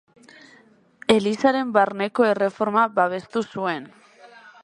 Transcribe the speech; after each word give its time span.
Elizaren 1.17 1.75
barneko 1.75 2.27
erreforma 2.29 2.85
babestu 2.97 3.47
zuen. 3.57 3.89